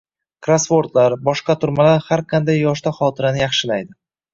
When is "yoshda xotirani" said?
2.67-3.49